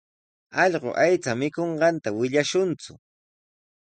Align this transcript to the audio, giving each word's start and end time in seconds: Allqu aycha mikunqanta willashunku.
Allqu 0.63 0.89
aycha 1.03 1.31
mikunqanta 1.39 2.09
willashunku. 2.17 2.93